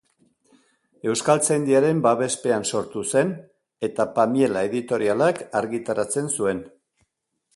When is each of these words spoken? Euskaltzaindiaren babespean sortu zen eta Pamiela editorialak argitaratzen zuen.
Euskaltzaindiaren 1.11 1.99
babespean 2.05 2.65
sortu 2.71 3.03
zen 3.11 3.35
eta 3.89 4.07
Pamiela 4.15 4.63
editorialak 4.71 5.43
argitaratzen 5.63 6.33
zuen. 6.39 6.65